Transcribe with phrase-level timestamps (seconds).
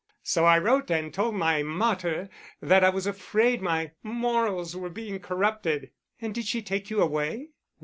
[0.23, 2.27] So I wrote and told my mater
[2.59, 7.49] that I was afraid my morals were being corrupted." "And did she take you away?"